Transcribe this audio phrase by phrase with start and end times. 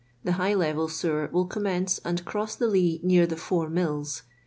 [0.25, 4.23] Tbe high level sewer will commence and erou the Lea near the" Four Mills."